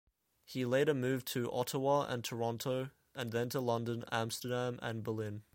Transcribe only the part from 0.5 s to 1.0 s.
later